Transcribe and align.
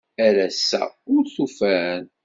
Ar 0.25 0.35
ass-a 0.47 0.83
ur 1.13 1.23
tufan. 1.35 2.03